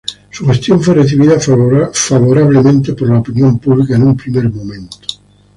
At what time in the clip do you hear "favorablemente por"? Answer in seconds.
1.39-3.07